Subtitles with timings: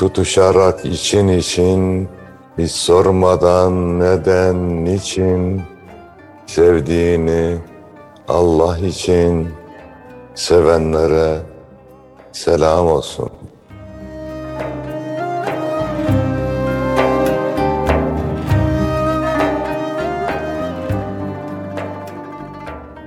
[0.00, 2.08] Tutuşarak için için,
[2.58, 5.62] hiç sormadan neden, niçin,
[6.46, 7.58] sevdiğini
[8.28, 9.48] Allah için
[10.34, 11.38] sevenlere
[12.32, 13.30] selam olsun.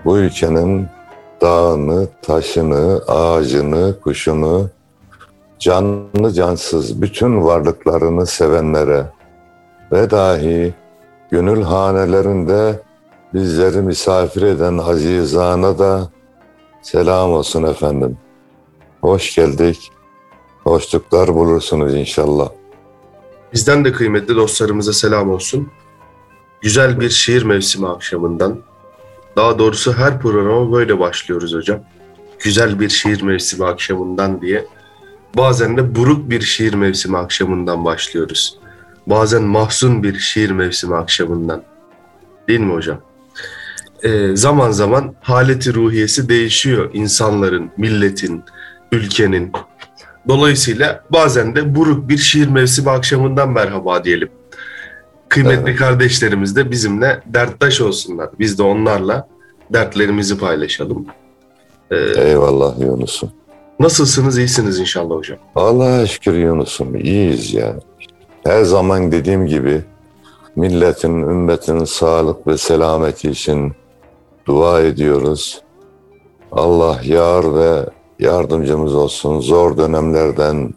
[0.05, 0.87] Bu ülkenin
[1.41, 4.69] dağını, taşını, ağacını, kuşunu,
[5.63, 9.05] canlı cansız bütün varlıklarını sevenlere
[9.91, 10.73] ve dahi
[11.31, 12.81] gönül hanelerinde
[13.33, 16.09] bizleri misafir eden azizana da
[16.81, 18.17] selam olsun efendim.
[19.01, 19.91] Hoş geldik.
[20.63, 22.49] Hoşluklar bulursunuz inşallah.
[23.53, 25.69] Bizden de kıymetli dostlarımıza selam olsun.
[26.61, 28.59] Güzel bir şiir mevsimi akşamından,
[29.35, 31.79] daha doğrusu her programa böyle başlıyoruz hocam.
[32.39, 34.65] Güzel bir şiir mevsimi akşamından diye.
[35.37, 38.57] Bazen de buruk bir şiir mevsimi akşamından başlıyoruz.
[39.07, 41.63] Bazen mahzun bir şiir mevsimi akşamından.
[42.47, 43.01] Değil mi hocam?
[44.03, 48.43] Ee, zaman zaman haleti ruhiyesi değişiyor insanların, milletin,
[48.91, 49.51] ülkenin.
[50.27, 54.29] Dolayısıyla bazen de buruk bir şiir mevsimi akşamından merhaba diyelim.
[55.29, 55.79] Kıymetli Evet.
[55.79, 58.29] kardeşlerimiz de bizimle derttaş olsunlar.
[58.39, 59.27] Biz de onlarla
[59.73, 61.05] dertlerimizi paylaşalım.
[61.91, 63.31] Ee, Eyvallah Yunus'um.
[63.79, 64.37] Nasılsınız?
[64.37, 65.37] İyisiniz inşallah hocam.
[65.55, 67.75] Allah'a şükür Yunus'um iyiyiz ya.
[68.45, 69.81] Her zaman dediğim gibi
[70.55, 73.73] milletin, ümmetin sağlık ve selameti için
[74.45, 75.61] dua ediyoruz.
[76.51, 77.85] Allah yar ve
[78.19, 79.39] yardımcımız olsun.
[79.39, 80.73] Zor dönemlerden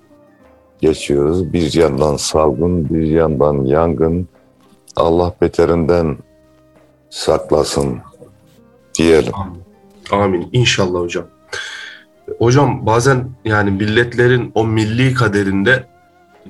[0.80, 1.52] geçiyoruz.
[1.52, 4.28] Bir yandan salgın, bir yandan yangın.
[4.96, 6.18] Allah beterinden
[7.10, 7.98] saklasın
[8.98, 9.32] diyelim.
[9.34, 9.62] Amin.
[10.10, 10.48] Amin.
[10.52, 11.24] İnşallah hocam.
[12.38, 15.86] Hocam bazen yani milletlerin o milli kaderinde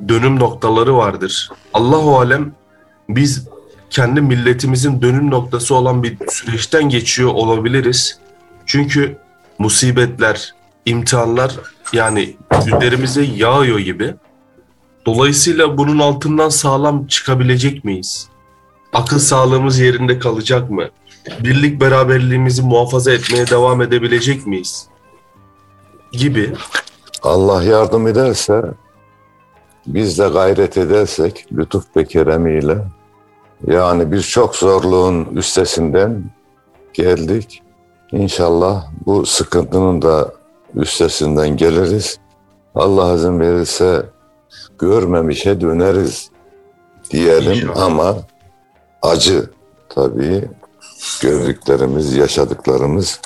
[0.09, 1.51] dönüm noktaları vardır.
[1.75, 2.53] Allahu alem
[3.09, 3.49] biz
[3.91, 8.19] kendi milletimizin dönüm noktası olan bir süreçten geçiyor olabiliriz.
[8.67, 9.17] Çünkü
[9.59, 10.55] musibetler,
[10.87, 11.57] imtihanlar
[11.93, 14.15] yani üzerimize yağıyor gibi.
[15.07, 18.29] Dolayısıyla bunun altından sağlam çıkabilecek miyiz?
[18.93, 20.89] Akıl sağlığımız yerinde kalacak mı?
[21.41, 24.89] Birlik beraberliğimizi muhafaza etmeye devam edebilecek miyiz?
[26.19, 26.53] Gibi.
[27.23, 28.63] Allah yardım ederse,
[29.87, 32.79] biz de gayret edersek lütuf ve keremiyle
[33.67, 36.31] yani birçok zorluğun üstesinden
[36.95, 37.63] geldik.
[38.13, 40.33] İnşallah bu sıkıntının da
[40.75, 42.19] üstesinden geliriz.
[42.75, 44.07] Allah izin verirse
[44.79, 46.31] görmemişe döneriz
[47.11, 47.83] diyelim İnşallah.
[47.83, 48.17] ama
[49.03, 49.51] acı
[49.89, 50.49] tabii
[51.23, 53.21] gördüklerimiz, yaşadıklarımız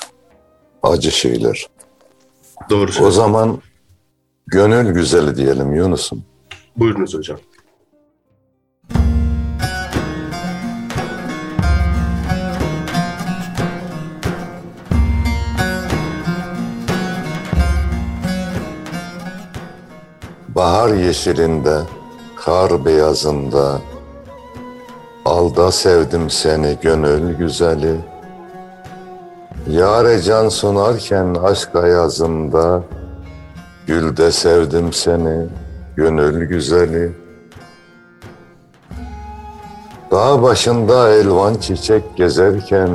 [0.83, 1.67] acı şeyler.
[2.71, 3.61] Doğru O zaman
[4.47, 6.23] gönül güzeli diyelim Yunus'um.
[6.77, 7.37] Buyurunuz hocam.
[20.49, 21.81] Bahar yeşilinde,
[22.35, 23.81] kar beyazında,
[25.25, 28.10] Alda sevdim seni gönül güzeli.
[29.67, 32.83] Yare can sunarken aşk ayazında,
[33.87, 35.47] Gülde sevdim seni
[35.95, 37.11] gönül güzeli.
[40.11, 42.89] Dağ başında elvan çiçek gezerken,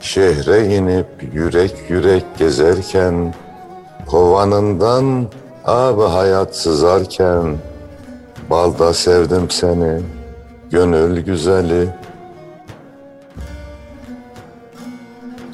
[0.00, 3.34] Şehre inip yürek yürek gezerken,
[4.06, 5.26] Kovanından
[5.64, 7.56] abi hayat sızarken,
[8.50, 10.00] Balda sevdim seni
[10.70, 11.88] gönül güzeli.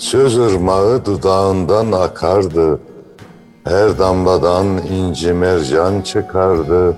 [0.05, 2.81] Söz ırmağı dudağından akardı,
[3.65, 6.97] her damladan inci mercan çıkardı.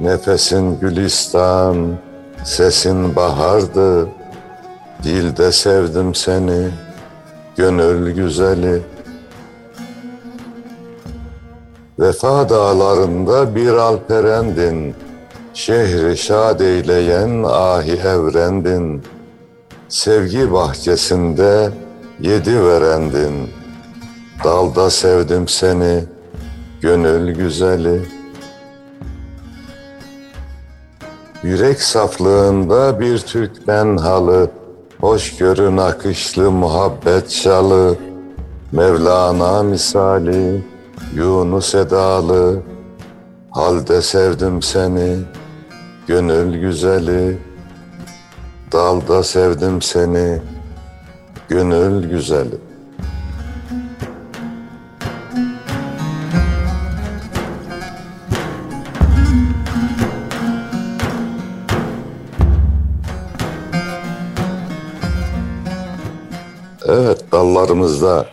[0.00, 1.98] Nefesin gülistan,
[2.44, 4.08] sesin bahardı.
[5.02, 6.68] Dilde sevdim seni,
[7.56, 8.82] gönül güzeli.
[11.98, 14.94] Vefa dağlarında bir alperendin,
[15.54, 19.02] Şehri şad eyleyen ahi evrendin.
[19.88, 21.70] Sevgi bahçesinde
[22.20, 23.50] yedi verendin.
[24.44, 26.04] Dalda sevdim seni,
[26.80, 28.02] gönül güzeli.
[31.42, 34.50] Yürek saflığında bir Türkmen halı,
[35.00, 37.96] Hoşgörü nakışlı muhabbet şalı,
[38.72, 40.64] Mevlana misali,
[41.14, 42.62] Yunus edalı,
[43.50, 45.16] Halde sevdim seni,
[46.06, 47.38] gönül güzeli,
[48.72, 50.40] Dalda sevdim seni,
[51.48, 52.54] gönül güzeli.
[66.86, 68.26] Evet dallarımızda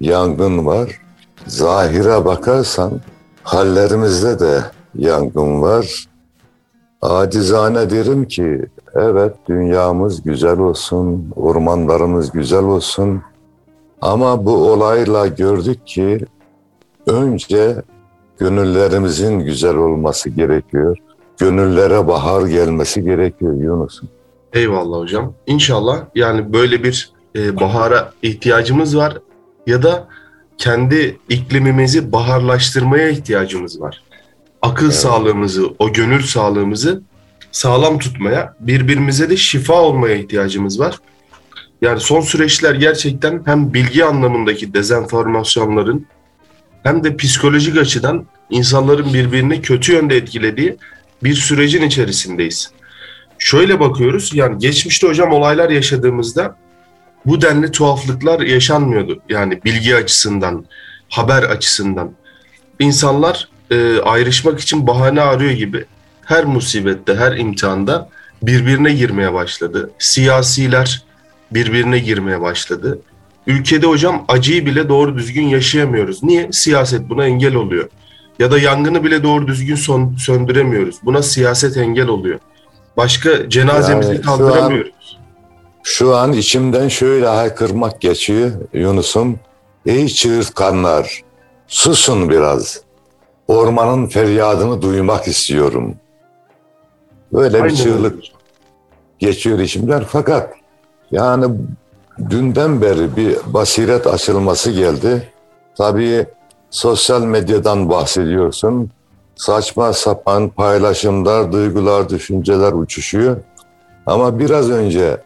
[0.00, 1.00] yangın var.
[1.46, 3.00] Zahire bakarsan
[3.42, 4.62] hallerimizde de
[4.94, 6.06] yangın var.
[7.04, 13.22] Acizane derim ki evet dünyamız güzel olsun, ormanlarımız güzel olsun.
[14.00, 16.26] Ama bu olayla gördük ki
[17.06, 17.82] önce
[18.38, 20.96] gönüllerimizin güzel olması gerekiyor.
[21.38, 24.08] Gönüllere bahar gelmesi gerekiyor Yunus'um.
[24.52, 25.32] Eyvallah hocam.
[25.46, 29.18] İnşallah yani böyle bir e, bahara ihtiyacımız var
[29.66, 30.08] ya da
[30.58, 34.02] kendi iklimimizi baharlaştırmaya ihtiyacımız var.
[34.64, 34.94] Akıl Evet.
[34.94, 37.02] sağlığımızı, o gönül sağlığımızı
[37.52, 40.98] sağlam tutmaya, birbirimize de şifa olmaya ihtiyacımız var.
[41.82, 46.06] Yani son süreçler gerçekten hem bilgi anlamındaki dezenformasyonların
[46.82, 50.76] hem de psikolojik açıdan insanların birbirini kötü yönde etkilediği
[51.24, 52.70] bir sürecin içerisindeyiz.
[53.38, 56.56] Şöyle bakıyoruz yani geçmişte hocam olaylar yaşadığımızda
[57.26, 59.22] bu denli tuhaflıklar yaşanmıyordu.
[59.28, 60.64] Yani bilgi açısından,
[61.08, 62.12] haber açısından.
[62.78, 65.84] İnsanlar e, ayrışmak için bahane arıyor gibi
[66.24, 68.08] her musibette, her imtihanda
[68.42, 69.90] birbirine girmeye başladı.
[69.98, 71.04] Siyasiler
[71.50, 72.98] birbirine girmeye başladı.
[73.46, 76.22] Ülkede hocam acıyı bile doğru düzgün yaşayamıyoruz.
[76.22, 76.48] Niye?
[76.52, 77.88] Siyaset buna engel oluyor.
[78.38, 80.96] Ya da yangını bile doğru düzgün son, söndüremiyoruz.
[81.02, 82.38] Buna siyaset engel oluyor.
[82.96, 85.18] Başka cenazemizi Yani şu kaldıramıyoruz.
[85.82, 89.38] Şu an içimden şöyle haykırmak geçiyor Yunus'um.
[89.86, 91.22] Ey çığırtkanlar,
[91.68, 92.83] susun biraz.
[93.48, 95.94] Ormanın feryadını duymak istiyorum.
[97.32, 98.22] Böyle bir çığlık
[99.18, 100.04] geçiyor içimden.
[100.08, 100.54] Fakat
[101.10, 101.46] yani
[102.30, 105.28] dünden beri bir basiret açılması geldi.
[105.76, 106.26] Tabii
[106.70, 108.90] sosyal medyadan bahsediyorsun.
[109.36, 113.36] Saçma sapan paylaşımlar, duygular, düşünceler uçuşuyor.
[114.06, 115.20] Ama biraz önce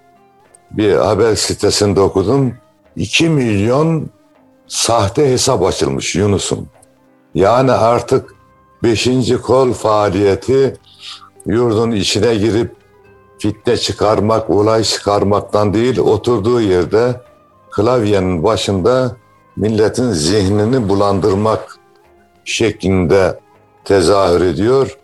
[0.71, 2.55] bir haber sitesinde okudum.
[2.97, 4.11] 2 milyon
[4.67, 6.69] sahte hesap açılmış Yunus'um.
[7.35, 8.35] Yani artık
[8.83, 9.09] 5.
[9.43, 10.77] kol faaliyeti
[11.47, 12.77] yurdun içine girip
[13.39, 17.21] fitne çıkarmak, olay çıkarmaktan değil, oturduğu yerde
[17.71, 19.17] klavyenin başında
[19.57, 21.79] milletin zihnini bulandırmak
[22.45, 23.41] şeklinde
[23.85, 24.99] tezahür ediyor.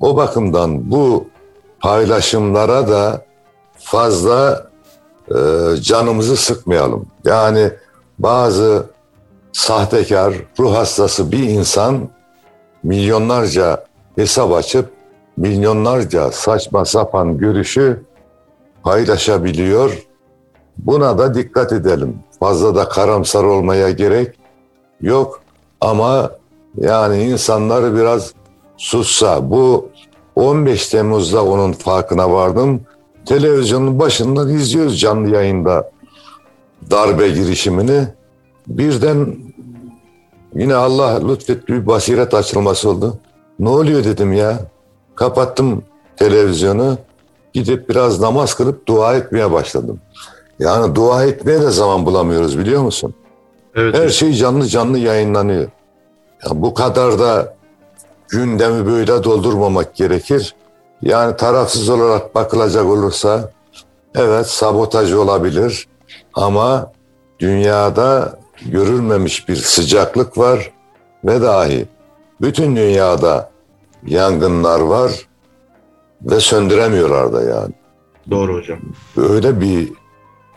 [0.00, 1.26] O bakımdan bu
[1.80, 3.24] paylaşımlara da
[3.78, 4.70] fazla
[5.30, 5.34] e,
[5.80, 7.06] canımızı sıkmayalım.
[7.24, 7.70] Yani
[8.18, 8.86] bazı
[9.58, 12.08] sahtekar, ruh hastası bir insan
[12.82, 13.84] milyonlarca
[14.16, 14.90] hesap açıp
[15.36, 18.02] milyonlarca saçma sapan görüşü
[18.82, 20.06] paylaşabiliyor.
[20.78, 22.18] Buna da dikkat edelim.
[22.40, 24.38] Fazla da karamsar olmaya gerek
[25.00, 25.40] yok
[25.80, 26.30] ama
[26.76, 28.32] yani insanları biraz
[28.76, 29.50] sussa.
[29.50, 29.90] Bu
[30.36, 32.80] 15 Temmuz'da onun farkına vardım.
[33.26, 35.90] Televizyonun başından izliyoruz canlı yayında
[36.90, 38.04] darbe girişimini.
[38.66, 39.47] Birden
[40.54, 43.18] yine Allah lütfetti bir basiret açılması oldu.
[43.58, 44.58] Ne oluyor dedim ya.
[45.14, 45.82] Kapattım
[46.16, 46.98] televizyonu.
[47.52, 50.00] Gidip biraz namaz kılıp dua etmeye başladım.
[50.58, 53.14] Yani dua etmeye de zaman bulamıyoruz biliyor musun?
[53.74, 53.94] Evet.
[53.94, 54.10] Her hocam.
[54.10, 55.64] şey canlı canlı yayınlanıyor.
[56.44, 57.54] Ya bu kadar da
[58.28, 60.54] gündemi böyle doldurmamak gerekir.
[61.02, 63.50] Yani tarafsız olarak bakılacak olursa
[64.14, 65.88] evet sabotaj olabilir
[66.34, 66.92] ama
[67.38, 70.72] dünyada görülmemiş bir sıcaklık var
[71.24, 71.86] ve dahi
[72.40, 73.50] bütün dünyada
[74.06, 75.12] yangınlar var
[76.22, 77.74] ve söndüremiyorlar da yani.
[78.30, 78.78] Doğru hocam.
[79.16, 79.88] Böyle bir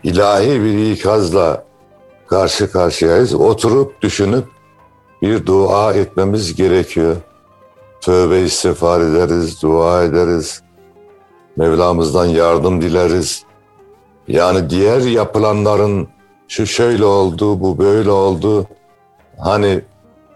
[0.02, 1.64] ilahi bir ikazla
[2.26, 3.34] karşı karşıyayız.
[3.34, 4.44] Oturup düşünüp
[5.22, 7.16] bir dua etmemiz gerekiyor.
[8.00, 10.62] tövbe istiğfar ederiz, dua ederiz.
[11.56, 13.44] Mevlamızdan yardım dileriz.
[14.28, 16.08] Yani diğer yapılanların
[16.48, 18.66] şu şöyle oldu, bu böyle oldu.
[19.38, 19.80] Hani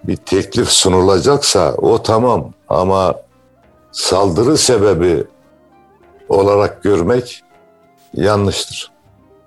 [0.04, 3.14] bir teklif sunulacaksa o tamam ama
[3.92, 5.24] saldırı sebebi
[6.28, 7.42] olarak görmek
[8.14, 8.90] yanlıştır.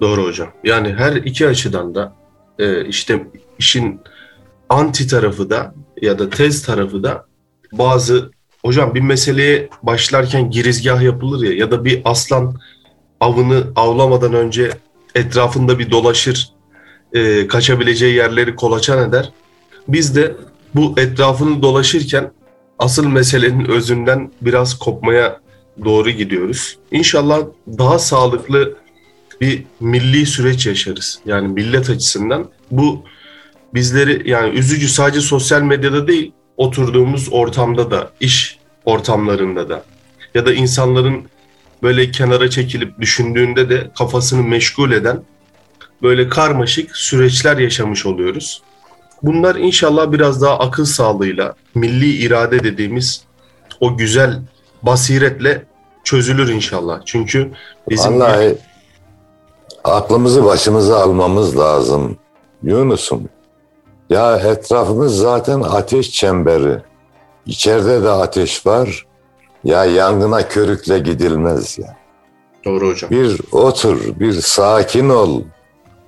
[0.02, 0.50] Doğru hocam.
[0.64, 2.14] Yani her iki açıdan da
[2.60, 3.28] e, işte
[3.60, 4.02] işin
[4.70, 7.26] anti tarafı da ya da tez tarafı da
[7.72, 8.32] bazı
[8.66, 12.56] hocam bir meseleye başlarken girizgah yapılır ya ya da bir aslan
[13.20, 14.72] avını avlamadan önce
[15.16, 16.50] etrafında bir dolaşır
[17.14, 19.32] e, kaçabileceği yerleri kolaçan eder.
[19.88, 20.36] Biz de
[20.76, 22.32] bu etrafını dolaşırken
[22.80, 25.40] asıl meselenin özünden biraz kopmaya
[25.86, 26.78] doğru gidiyoruz.
[26.92, 27.40] İnşallah
[27.78, 28.76] daha sağlıklı
[29.42, 31.20] bir milli süreç yaşarız.
[31.26, 33.04] Yani millet açısından bu
[33.74, 39.84] bizleri yani üzücü sadece sosyal medyada değil oturduğumuz ortamda da iş ortamlarında da
[40.36, 41.24] ya da insanların
[41.84, 45.24] böyle kenara çekilip düşündüğünde de kafasını meşgul eden
[46.02, 48.62] böyle karmaşık süreçler yaşamış oluyoruz.
[49.24, 53.24] Bunlar inşallah biraz daha akıl sağlığıyla, milli irade dediğimiz
[53.80, 54.40] o güzel
[54.82, 55.66] basiretle
[56.04, 57.02] çözülür inşallah.
[57.06, 57.52] Çünkü
[57.90, 58.58] bizim Vallahi
[59.84, 62.18] aklımızı başımıza almamız lazım
[62.64, 63.30] Yunus'um.
[64.10, 66.78] Ya etrafımız zaten ateş çemberi.
[67.46, 69.06] İçeride de ateş var.
[69.64, 71.98] Ya yangına körükle gidilmez ya.
[72.66, 73.12] doğru hocam.
[73.12, 75.42] Bir otur, bir sakin ol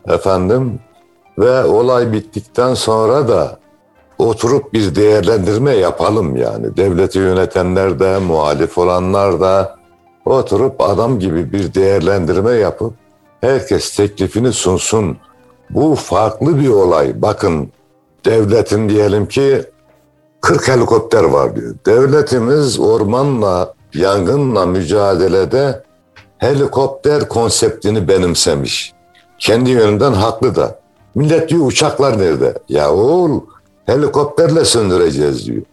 [0.08, 0.80] efendim
[1.38, 3.60] ve olay bittikten sonra da
[4.18, 6.78] oturup bir değerlendirme yapalım yani.
[6.78, 9.76] Devleti yönetenler de, muhalif olanlar da
[10.26, 12.94] oturup adam gibi bir değerlendirme yapıp
[13.42, 15.18] herkes teklifini sunsun.
[15.70, 17.22] Bu farklı bir olay.
[17.22, 17.70] Bakın
[18.26, 19.64] devletin diyelim ki
[20.42, 21.76] 40 helikopter var diyor.
[21.86, 25.84] Devletimiz ormanla, yangınla mücadelede
[26.38, 28.94] helikopter konseptini benimsemiş.
[29.40, 30.80] Kendi yönünden haklı da.
[31.16, 32.54] Millet diyor uçaklar nerede?
[32.70, 33.42] Ya oğul
[33.86, 35.64] helikopterle söndüreceğiz diyor.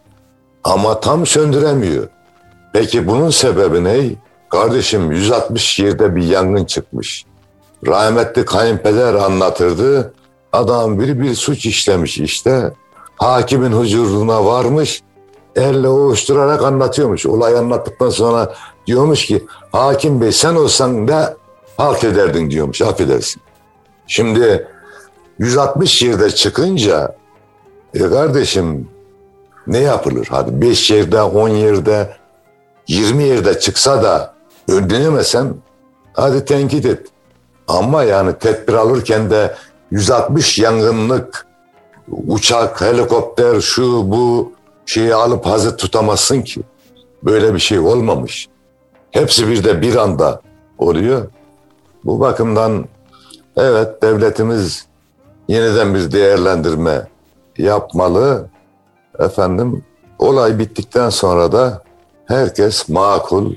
[0.63, 2.07] Ama tam söndüremiyor.
[2.73, 4.09] Peki bunun sebebi ne?
[4.49, 7.25] Kardeşim 160 yerde bir yangın çıkmış.
[7.87, 10.13] Rahmetli kayınpeder anlatırdı.
[10.53, 12.71] Adam biri bir suç işlemiş işte.
[13.19, 15.01] Hakimin huzuruna varmış.
[15.55, 17.25] Elle ovuşturarak anlatıyormuş.
[17.25, 18.55] Olay anlattıktan sonra
[18.87, 21.25] diyormuş ki hakim bey sen olsan ne
[21.77, 23.41] halt ederdin diyormuş affedersin.
[24.07, 24.67] Şimdi
[25.39, 27.15] 160 yerde çıkınca
[27.93, 28.89] e kardeşim
[29.67, 30.27] ne yapılır?
[30.29, 32.15] Hadi 5 yerde, 10 yerde,
[32.87, 34.33] 20 yerde çıksa da
[34.67, 35.55] önlenemesen
[36.13, 37.07] hadi tenkit et.
[37.67, 39.55] Ama yani tedbir alırken de
[39.91, 41.48] 160 yangınlık
[42.11, 44.51] uçak, helikopter, şu bu
[44.85, 46.61] şeyi alıp hazır tutamazsın ki.
[47.23, 48.47] Böyle bir şey olmamış.
[49.11, 50.41] Hepsi bir de bir anda
[50.77, 51.27] oluyor.
[52.05, 52.85] Bu bakımdan
[53.57, 54.85] evet devletimiz
[55.47, 57.07] yeniden bir değerlendirme
[57.57, 58.49] yapmalı.
[59.19, 59.83] Efendim
[60.19, 61.83] olay bittikten sonra da
[62.25, 63.53] herkes makul,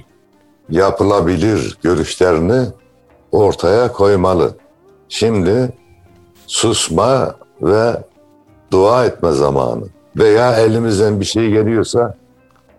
[0.71, 2.66] yapılabilir görüşlerini
[3.32, 4.54] ortaya koymalı.
[5.09, 5.73] Şimdi
[6.47, 7.97] susma ve
[8.73, 9.85] dua etme zamanı
[10.17, 12.17] veya elimizden bir şey geliyorsa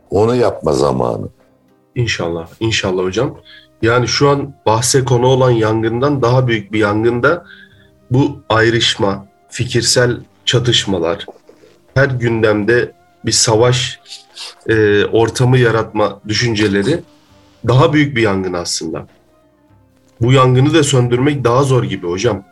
[0.10, 1.28] onu yapma zamanı.
[1.96, 3.38] İnşallah, inşallah hocam.
[3.82, 7.46] Yani şu an bahse konu olan yangından daha büyük bir yangında
[8.12, 11.26] bu ayrışma, fikirsel çatışmalar,
[11.94, 12.92] her gündemde
[13.26, 14.00] bir savaş
[14.70, 17.04] e, ortamı yaratma düşünceleri
[17.68, 19.08] daha büyük bir yangın aslında.
[20.22, 22.44] Bu yangını da söndürmek daha zor gibi hocam.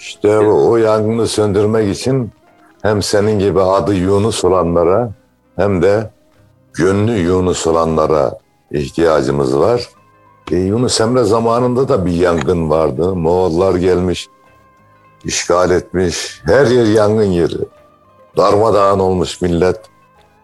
[0.00, 2.32] İşte o, o yangını söndürmek için
[2.82, 5.10] hem senin gibi adı Yunus olanlara
[5.56, 6.10] hem de
[6.74, 8.38] gönlü Yunus olanlara
[8.70, 9.88] ihtiyacımız var.
[10.50, 13.14] E, Yunus Emre zamanında da bir yangın vardı.
[13.14, 14.28] Moğollar gelmiş,
[15.24, 16.40] işgal etmiş.
[16.44, 17.58] Her yer yangın yeri.
[18.36, 19.80] Darmadağın olmuş millet.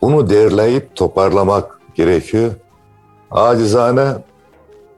[0.03, 2.53] Bunu derleyip toparlamak gerekiyor.
[3.31, 4.15] Acizane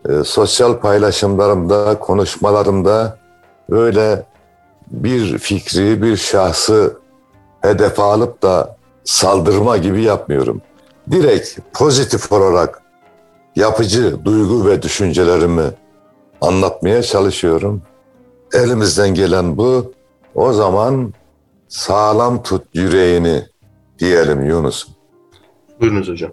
[0.08, 3.18] e, sosyal paylaşımlarımda, konuşmalarımda
[3.70, 4.26] böyle
[4.90, 6.96] bir fikri, bir şahsı
[7.62, 10.62] hedefe alıp da saldırma gibi yapmıyorum.
[11.10, 12.82] Direkt pozitif olarak
[13.56, 15.70] yapıcı duygu ve düşüncelerimi
[16.40, 17.82] anlatmaya çalışıyorum.
[18.52, 19.92] Elimizden gelen bu.
[20.34, 21.14] O zaman
[21.68, 23.42] sağlam tut yüreğini
[23.98, 24.88] diyelim Yunus.
[25.80, 26.30] Buyurunuz hocam.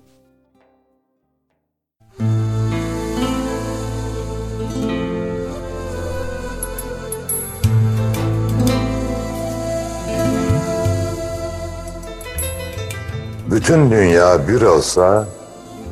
[13.56, 15.28] Bütün dünya bir olsa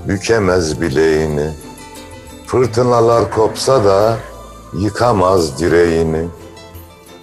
[0.08, 1.50] bükemez bileğini.
[2.48, 4.18] Fırtınalar kopsa da
[4.74, 6.28] yıkamaz direğini.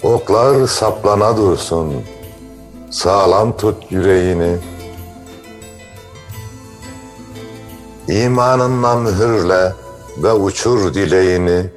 [0.03, 1.95] Oklar saplana dursun,
[2.91, 4.57] sağlam tut yüreğini.
[8.09, 9.73] İmanınla mühürle
[10.23, 11.71] ve uçur dileğini.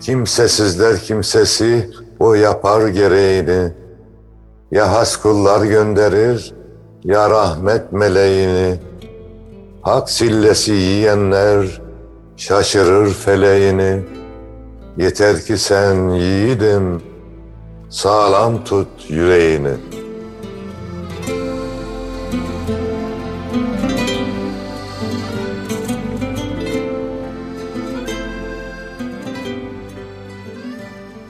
[0.00, 3.72] Kimsesizler kimsesi o yapar gereğini.
[4.70, 6.55] Ya has kullar gönderir
[7.06, 8.78] ya rahmet meleğini.
[9.82, 11.80] Hak sillesi yiyenler
[12.36, 14.00] şaşırır feleğini.
[14.96, 17.02] Yeter ki sen yiğidim
[17.90, 19.72] sağlam tut yüreğini.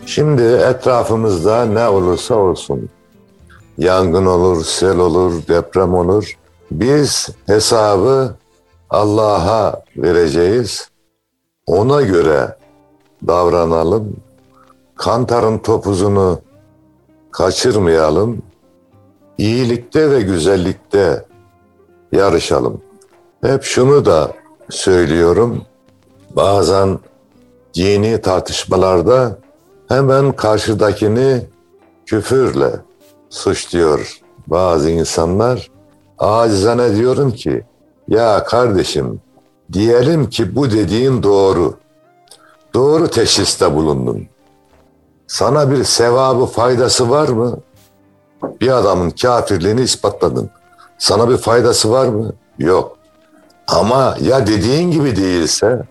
[0.07, 2.89] Şimdi etrafımızda ne olursa olsun,
[3.79, 6.39] yangın olur, sel olur, deprem olur.
[6.71, 8.35] Biz hesabı
[8.91, 10.91] Allah'a vereceğiz.
[11.67, 12.57] Ona göre
[13.27, 14.17] davranalım.
[14.97, 16.41] Kantarın topuzunu
[17.31, 18.43] kaçırmayalım.
[19.39, 21.25] İyilikte ve güzellikte
[22.13, 22.83] yarışalım.
[23.43, 24.33] Hep şunu da
[24.71, 25.63] söylüyorum.
[26.37, 26.99] Bazen
[27.75, 29.39] dini tartışmalarda
[29.89, 31.43] hemen karşıdakini
[32.07, 32.71] küfürle
[33.31, 35.71] suçluyor bazı insanlar.
[36.19, 37.65] Acizane diyorum ki
[38.09, 39.21] ya kardeşim
[39.73, 41.75] diyelim ki bu dediğin doğru.
[42.75, 44.29] Doğru teşhiste bulundun.
[45.27, 47.59] Sana bir sevabı faydası var mı?
[48.61, 50.51] Bir adamın kafirliğini ispatladın.
[50.99, 52.33] Sana bir faydası var mı?
[52.59, 52.97] Yok.
[53.67, 55.83] Ama ya dediğin gibi değilse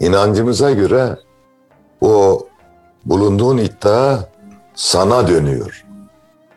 [0.00, 1.16] inancımıza göre
[2.00, 2.46] o
[3.04, 4.18] bulunduğun iddia
[4.74, 5.84] sana dönüyor.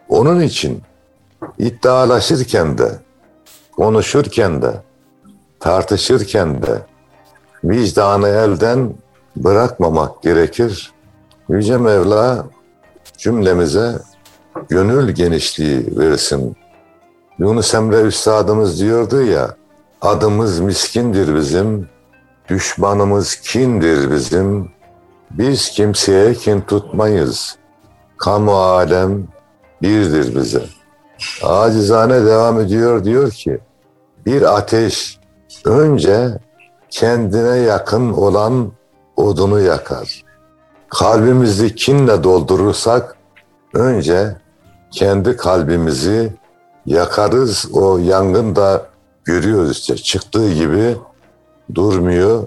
[0.10, 0.82] Onun için
[1.58, 2.92] iddialaşırken de,
[3.76, 4.72] konuşurken de,
[5.60, 6.82] tartışırken de
[7.64, 8.94] vicdanı elden
[9.36, 10.92] bırakmamak gerekir.
[11.50, 12.46] Yüce Mevla
[13.18, 13.96] cümlemize
[14.70, 16.56] gönül genişliği versin.
[17.40, 19.56] Yunus Emre Üstadımız diyordu ya,
[20.02, 21.90] adımız miskindir bizim,
[22.50, 24.72] düşmanımız kindir bizim,
[25.32, 27.58] biz kimseye kin tutmayız.
[28.18, 29.28] Kamu alem
[29.82, 30.64] birdir bize.
[31.44, 33.60] Acizane devam ediyor diyor ki,
[34.26, 35.20] bir ateş
[35.66, 36.30] önce
[36.90, 38.72] kendine yakın olan
[39.16, 40.24] odunu yakar.
[40.90, 43.16] Kalbimizi kinle doldurursak
[43.74, 44.36] önce
[44.92, 46.34] kendi kalbimizi
[46.86, 47.70] yakarız.
[47.74, 48.86] O yangın da
[49.26, 50.98] görüyoruz işte çıktığı gibi
[51.76, 52.44] durmuyor,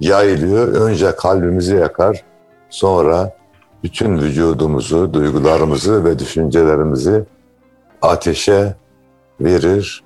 [0.00, 0.68] yayılıyor.
[0.68, 2.24] Önce kalbimizi yakar,
[2.70, 3.36] sonra
[3.84, 7.24] bütün vücudumuzu, duygularımızı ve düşüncelerimizi
[8.02, 8.74] ateşe
[9.40, 10.04] verir.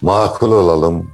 [0.00, 1.10] Makul olalım.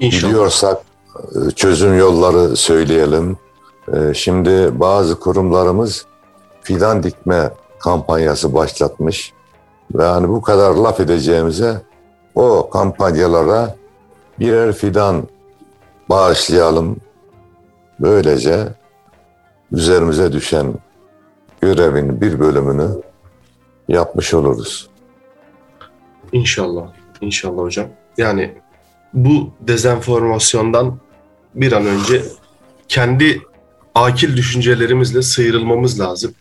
[0.00, 0.30] İnşallah.
[0.32, 0.78] Biliyorsak
[1.14, 3.36] e, çözüm yolları söyleyelim.
[3.92, 6.06] E, Şimdi bazı kurumlarımız
[6.62, 9.32] fidan dikme kampanyası başlatmış.
[9.94, 11.82] Ve hani bu kadar laf edeceğimize
[12.34, 13.76] o kampanyalara
[14.38, 15.28] birer fidan
[16.08, 16.96] bağışlayalım.
[18.00, 18.68] Böylece
[19.72, 20.74] üzerimize düşen
[21.66, 22.88] görevin bir bölümünü
[23.88, 24.88] yapmış oluruz.
[26.32, 26.92] İnşallah.
[27.20, 27.86] İnşallah hocam.
[28.18, 28.54] Yani
[29.14, 30.98] bu dezenformasyondan
[31.54, 32.22] bir an önce
[32.88, 33.40] kendi
[33.94, 36.34] akil düşüncelerimizle sıyrılmamız lazım.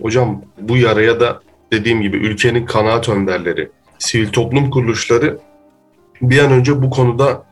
[0.00, 1.40] Hocam bu yaraya da
[1.72, 5.38] dediğim gibi ülkenin kanaat önderleri, sivil toplum kuruluşları
[6.22, 7.44] bir an önce bu konuda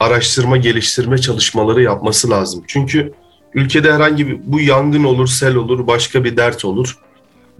[0.00, 2.64] araştırma geliştirme çalışmaları yapması lazım.
[2.66, 3.12] Çünkü
[3.56, 6.98] ülkede herhangi bir bu yangın olur, sel olur, başka bir dert olur.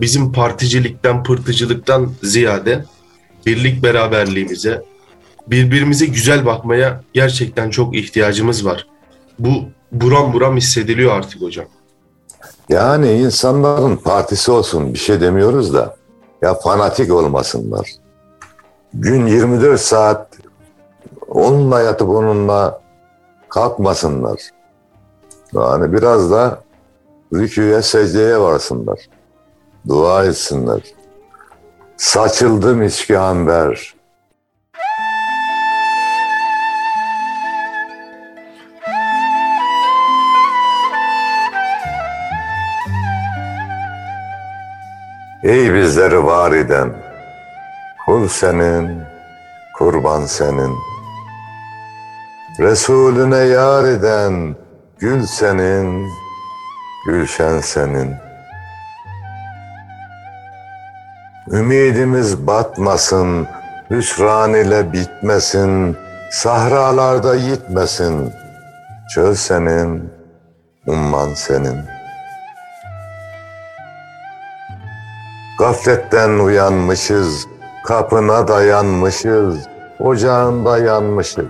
[0.00, 2.84] Bizim particilikten, pırtıcılıktan ziyade
[3.46, 4.82] birlik beraberliğimize,
[5.46, 8.86] birbirimize güzel bakmaya gerçekten çok ihtiyacımız var.
[9.38, 9.50] Bu
[9.92, 11.66] buram buram hissediliyor artık hocam.
[12.68, 15.96] Yani insanların partisi olsun bir şey demiyoruz da
[16.42, 17.90] ya fanatik olmasınlar.
[18.94, 20.28] Gün 24 saat
[21.28, 22.80] onunla yatıp onunla
[23.48, 24.55] kalkmasınlar.
[25.52, 26.62] Yani biraz da
[27.34, 28.98] rüküye secdeye varsınlar.
[29.88, 30.80] Dua etsinler.
[31.96, 33.96] Saçıldı miski amber.
[45.42, 46.92] Ey bizleri var eden,
[48.06, 49.02] kul senin,
[49.78, 50.76] kurban senin.
[52.58, 54.56] Resulüne yar eden,
[54.98, 56.10] gül senin,
[57.06, 58.14] gülşen senin.
[61.50, 63.46] Ümidimiz batmasın,
[63.90, 65.96] hüsran ile bitmesin,
[66.30, 68.32] sahralarda yitmesin.
[69.14, 70.10] Çöl senin,
[70.86, 71.76] umman senin.
[75.58, 77.46] Gafletten uyanmışız,
[77.84, 79.56] kapına dayanmışız,
[80.00, 81.46] ocağında yanmışız.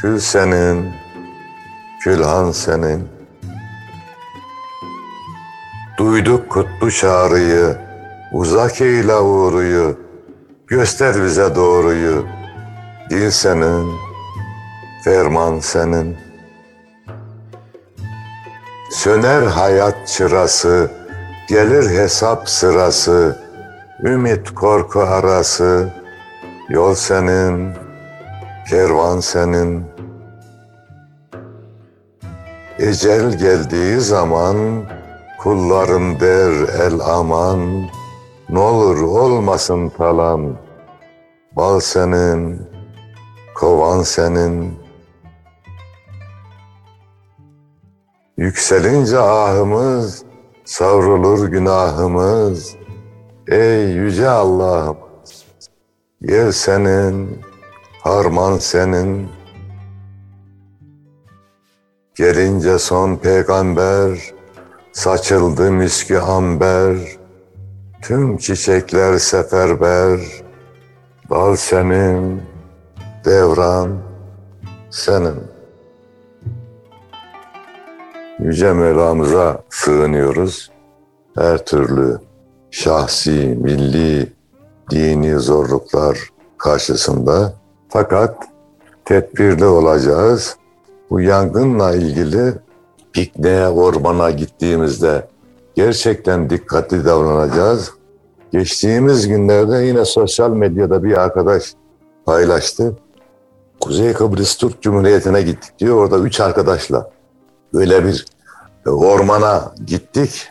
[0.00, 0.99] Kül senin,
[2.00, 3.08] külhan senin.
[5.98, 7.76] Duyduk kutlu çağrıyı,
[8.32, 9.98] uzak eyle uğruyu,
[10.66, 12.26] göster bize doğruyu.
[13.10, 13.92] Dil senin,
[15.04, 16.16] ferman senin.
[18.90, 20.90] Söner hayat çırası,
[21.48, 23.38] gelir hesap sırası,
[24.04, 25.88] ümit korku arası,
[26.68, 27.74] yol senin,
[28.68, 29.89] kervan senin.
[32.80, 34.56] Ecel geldiği zaman
[35.38, 36.50] kullarım der
[36.86, 37.90] el aman,
[38.48, 40.56] N'olur olmasın talan,
[41.56, 42.62] bal senin,
[43.54, 44.78] kovan senin.
[48.36, 50.24] Yükselince ahımız,
[50.64, 52.76] savrulur günahımız.
[53.48, 54.96] Ey yüce Allah'ım,
[56.20, 57.40] yer senin,
[58.02, 59.39] harman senin.
[62.14, 64.32] Gelince son peygamber,
[64.92, 66.96] saçıldı miskü amber,
[68.02, 70.20] tüm çiçekler seferber,
[71.30, 72.42] bal senin,
[73.24, 73.98] devran
[74.90, 75.34] senin.
[78.38, 80.70] Yüce Mevlamıza sığınıyoruz.
[81.34, 82.18] Her türlü
[82.70, 84.32] şahsi, milli,
[84.90, 86.18] dini zorluklar
[86.58, 87.52] karşısında.
[87.88, 88.36] Fakat
[89.04, 90.59] tedbirli olacağız.
[91.10, 92.54] Bu yangınla ilgili
[93.12, 95.28] pikniğe, ormana gittiğimizde
[95.74, 97.90] gerçekten dikkatli davranacağız.
[98.52, 101.74] Geçtiğimiz günlerde yine sosyal medyada bir arkadaş
[102.26, 102.96] paylaştı.
[103.80, 105.96] Kuzey Kıbrıs Türk Cumhuriyeti'ne gittik diyor.
[105.96, 107.10] Orada üç arkadaşla
[107.74, 108.26] böyle bir
[108.86, 110.48] ormana gittik.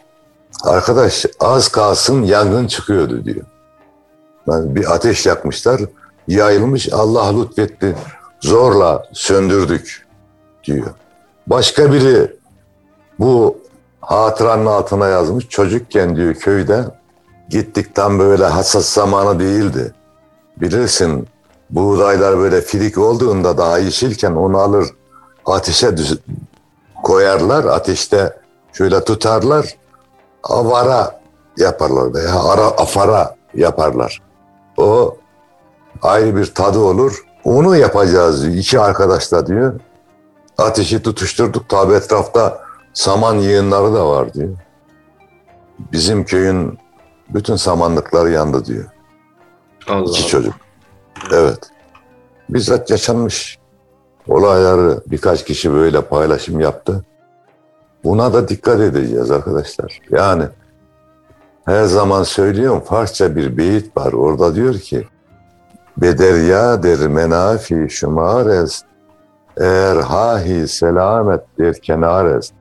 [0.63, 3.45] Arkadaş az kalsın yangın çıkıyordu diyor.
[4.47, 5.81] Yani bir ateş yakmışlar.
[6.27, 7.95] Yayılmış Allah lütfetti.
[8.41, 10.08] Zorla söndürdük
[10.69, 10.87] diyor.
[11.47, 12.35] Başka biri
[13.19, 13.57] bu
[14.01, 15.49] hatıranın altına yazmış.
[15.49, 16.85] Çocukken diyor köyde
[17.49, 19.93] gittik tam böyle hassas zamanı değildi.
[20.57, 21.27] Bilirsin
[21.69, 24.87] buğdaylar böyle filik olduğunda daha yeşilken onu alır
[25.45, 26.19] ateşe düz-
[27.03, 27.63] koyarlar.
[27.63, 28.37] Ateşte
[28.73, 29.75] şöyle tutarlar.
[30.43, 31.19] Avara
[31.57, 34.21] yaparlar veya ara afara yaparlar.
[34.77, 35.17] O
[36.01, 37.23] ayrı bir tadı olur.
[37.43, 38.53] Onu yapacağız diyor.
[38.53, 39.79] İki arkadaşla diyor.
[40.59, 41.69] Ateşi tutuşturduk.
[41.69, 42.61] Tabi etrafta
[42.93, 44.57] saman yığınları da var diyor.
[45.91, 46.79] Bizim köyün
[47.29, 48.85] bütün samanlıkları yandı diyor.
[49.87, 50.27] Allah İki Allah.
[50.27, 50.53] çocuk.
[51.33, 51.59] Evet.
[52.49, 53.59] Bizzat yaşanmış
[54.27, 57.05] olayları birkaç kişi böyle paylaşım yaptı.
[58.03, 59.99] Buna da dikkat edeceğiz arkadaşlar.
[60.11, 60.43] Yani
[61.65, 64.13] her zaman söylüyorum Farsça bir beyit var.
[64.13, 65.07] Orada diyor ki
[65.97, 68.83] Bederya der menafi şumarez
[69.59, 72.51] eğer hahi selamet der kenarez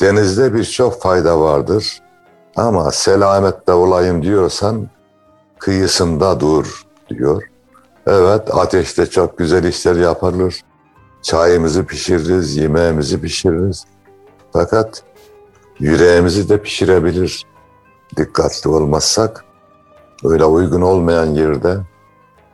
[0.00, 2.02] Denizde birçok fayda vardır
[2.56, 4.88] ama selamette olayım diyorsan
[5.58, 7.42] kıyısında dur diyor.
[8.06, 10.60] Evet ateşte çok güzel işler yapılır.
[11.22, 13.84] Çayımızı pişiririz, yemeğimizi pişiririz.
[14.52, 15.02] Fakat
[15.78, 17.46] yüreğimizi de pişirebilir.
[18.16, 19.44] Dikkatli olmazsak
[20.24, 21.76] öyle uygun olmayan yerde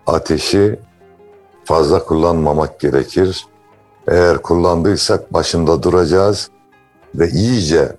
[0.06, 0.78] ateşi
[1.64, 3.46] fazla kullanmamak gerekir.
[4.08, 6.50] Eğer kullandıysak başında duracağız
[7.14, 7.96] ve iyice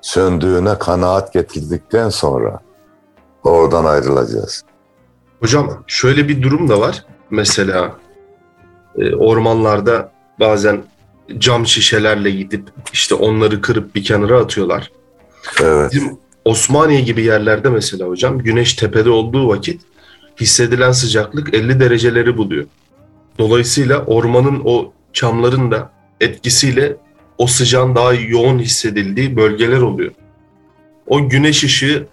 [0.00, 2.60] söndüğüne kanaat getirdikten sonra
[3.44, 4.64] oradan ayrılacağız.
[5.40, 7.04] Hocam şöyle bir durum da var.
[7.30, 7.96] Mesela
[8.98, 10.82] e, ormanlarda bazen
[11.38, 14.92] cam şişelerle gidip işte onları kırıp bir kenara atıyorlar.
[15.62, 19.82] Evet, Bizim Osmaniye gibi yerlerde mesela hocam güneş tepede olduğu vakit
[20.40, 22.66] hissedilen sıcaklık 50 dereceleri buluyor.
[23.38, 26.96] Dolayısıyla ormanın o çamların da etkisiyle
[27.38, 30.12] o sıcağın daha yoğun hissedildiği bölgeler oluyor.
[31.06, 32.06] O güneş ışığı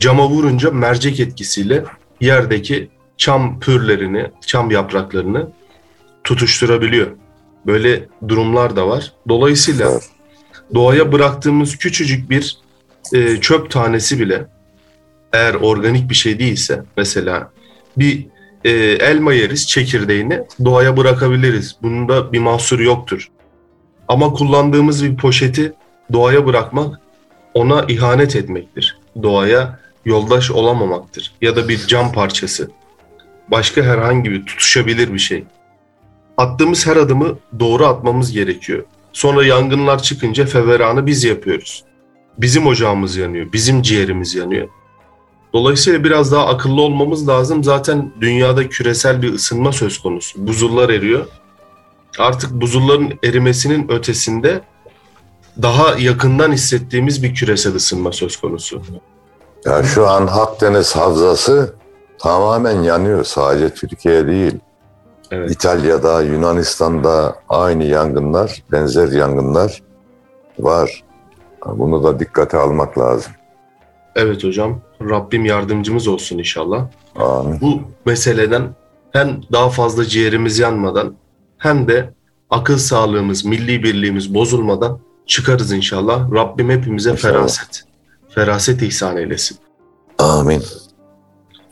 [0.00, 1.84] cama vurunca mercek etkisiyle
[2.20, 5.50] yerdeki çam pürlerini, çam yapraklarını
[6.24, 7.06] tutuşturabiliyor.
[7.66, 9.12] Böyle durumlar da var.
[9.28, 10.00] Dolayısıyla
[10.74, 12.58] doğaya bıraktığımız küçücük bir
[13.12, 14.46] e, çöp tanesi bile
[15.32, 17.50] eğer organik bir şey değilse mesela
[17.96, 18.26] bir
[18.64, 18.70] e,
[19.10, 21.76] elma yeriz çekirdeğini doğaya bırakabiliriz.
[21.82, 23.30] Bunda bir mahsur yoktur.
[24.08, 25.72] Ama kullandığımız bir poşeti
[26.12, 27.00] doğaya bırakmak
[27.54, 28.98] ona ihanet etmektir.
[29.22, 31.32] Doğaya yoldaş olamamaktır.
[31.40, 32.70] Ya da bir cam parçası.
[33.48, 35.44] başka herhangi bir tutuşabilir bir şey.
[36.36, 38.84] Attığımız her adımı doğru atmamız gerekiyor.
[39.12, 41.84] Sonra yangınlar çıkınca feveranı biz yapıyoruz.
[42.38, 44.68] Bizim ocağımız yanıyor, bizim ciğerimiz yanıyor.
[45.52, 47.64] Dolayısıyla biraz daha akıllı olmamız lazım.
[47.64, 50.46] Zaten dünyada küresel bir ısınma söz konusu.
[50.46, 51.26] Buzullar eriyor.
[52.18, 54.60] Artık buzulların erimesinin ötesinde
[55.62, 58.82] daha yakından hissettiğimiz bir küresel ısınma söz konusu.
[59.64, 61.74] Ya şu an Akdeniz havzası
[62.18, 63.24] tamamen yanıyor.
[63.24, 64.54] Sadece Türkiye değil.
[65.30, 65.50] Evet.
[65.50, 69.82] İtalya'da, Yunanistan'da aynı yangınlar, benzer yangınlar
[70.58, 71.04] var.
[71.66, 73.32] Bunu da dikkate almak lazım.
[74.20, 74.80] Evet hocam.
[75.02, 76.86] Rabbim yardımcımız olsun inşallah.
[77.16, 77.60] Amin.
[77.60, 78.74] Bu meseleden
[79.12, 81.14] hem daha fazla ciğerimiz yanmadan
[81.58, 82.14] hem de
[82.50, 86.32] akıl sağlığımız, milli birliğimiz bozulmadan çıkarız inşallah.
[86.32, 87.32] Rabbim hepimize İnşallah.
[87.32, 87.84] feraset,
[88.28, 89.58] feraset ihsan eylesin.
[90.18, 90.62] Amin.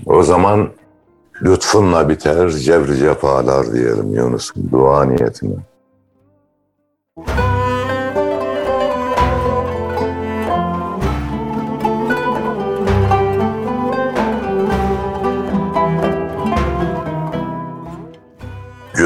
[0.07, 0.71] O zaman
[1.43, 5.55] lütfunla biter cevri cefalar diyelim Yunus'un dua niyetine.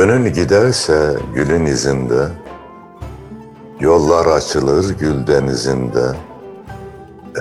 [0.02, 2.28] Gönül giderse gülün izinde,
[3.80, 6.16] yollar açılır gül denizinde.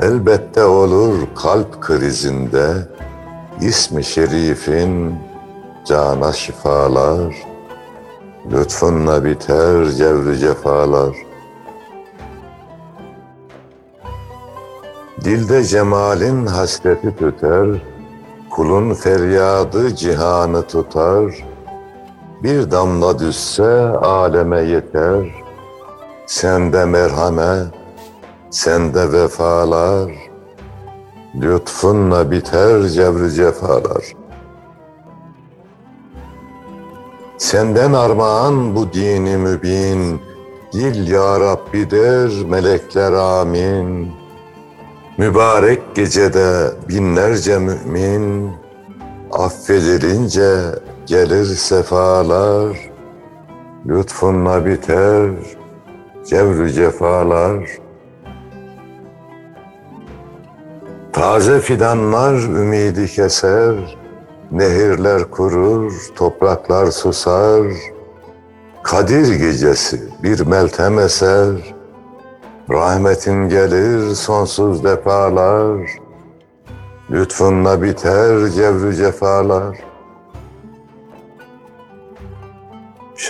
[0.02, 2.74] Elbette olur kalp krizinde
[3.62, 5.15] ismi şerifin
[5.86, 7.36] cana şifalar.
[8.52, 11.15] Lütfunla biter cevri cefalar.
[15.24, 17.67] Dilde cemalin hasreti tüter
[18.50, 21.51] Kulun feryadı cihanı tutar
[22.43, 25.43] Bir damla düşse aleme yeter
[26.25, 27.82] Sende merhamet
[28.51, 30.12] sende vefalar,
[31.36, 34.13] lütfunla biter cevri cefalar.
[37.38, 40.21] Senden armağan bu dini mübin,
[40.73, 44.12] dil ya Rabbi der melekler amin.
[45.17, 48.51] Mübarek gecede binlerce mümin,
[49.32, 50.75] affedilince
[51.12, 52.78] gelir sefalar,
[53.88, 55.30] lütfunla biter
[56.26, 57.69] cevri cefalar.
[61.13, 63.97] Taze fidanlar ümidi keser,
[64.52, 67.65] nehirler kurur, topraklar susar.
[68.84, 71.76] Kadir gecesi bir meltem eser,
[72.69, 75.89] rahmetin gelir sonsuz defalar.
[77.12, 79.90] Lütfunla biter cevri cefalar.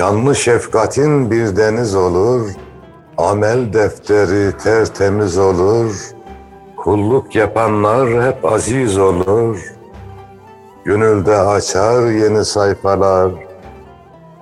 [0.02, 2.50] Şanlı şefkatin bir deniz olur,
[3.18, 6.10] amel defteri tertemiz olur.
[6.78, 9.74] Kulluk yapanlar hep aziz olur.
[10.86, 13.32] Gönülde açar yeni sayfalar.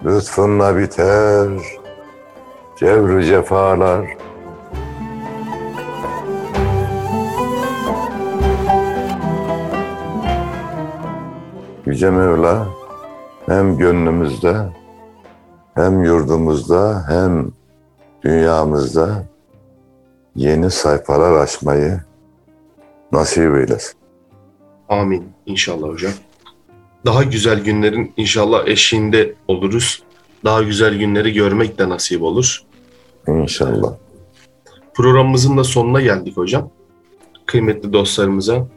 [0.05, 1.49] Lütfunla biter
[2.75, 4.17] cevru cefalar.
[11.85, 12.67] Yüce Mevla
[13.45, 14.78] hem gönlümüzde
[15.79, 17.51] hem yurdumuzda hem
[18.23, 19.23] dünyamızda
[20.35, 22.01] yeni sayfalar açmayı
[23.11, 23.93] nasip eylesin.
[24.89, 26.11] Amin inşallah hocam.
[27.05, 30.03] Daha güzel günlerin inşallah eşiğinde oluruz.
[30.45, 32.63] Daha güzel günleri görmek de nasip olur.
[33.27, 33.93] İnşallah.
[34.93, 36.69] Programımızın da sonuna geldik hocam.
[37.45, 38.67] Kıymetli dostlarımıza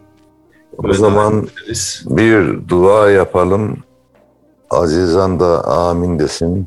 [0.79, 2.05] O zaman ederiz.
[2.07, 3.79] bir dua yapalım.
[4.71, 6.67] Azizan da amin desin.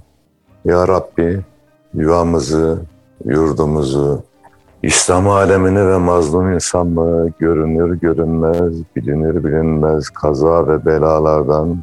[0.65, 1.41] Ya Rabbi
[1.93, 2.80] yuvamızı,
[3.25, 4.23] yurdumuzu,
[4.84, 11.78] İslam alemini ve mazlum insanlığı görünür görünmez, bilinir bilinmez kaza ve belalardan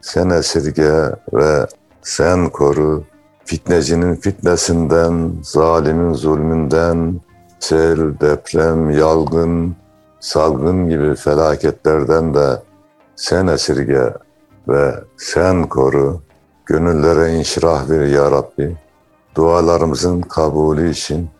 [0.00, 0.92] sen esirge
[1.32, 1.66] ve
[2.02, 3.04] sen koru.
[3.44, 7.20] Fitnecinin fitnesinden, zalimin zulmünden,
[7.58, 9.76] sel, deprem, yalgın,
[10.20, 12.62] salgın gibi felaketlerden de
[13.16, 14.14] sen esirge
[14.68, 16.27] ve sen koru.
[16.68, 18.76] Gönüllere inşirah ver ya Rabbi.
[19.34, 21.30] Dualarımızın kabulü için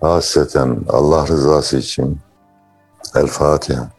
[0.00, 2.18] Hasreten Allah rızası için
[3.14, 3.97] El Fatiha.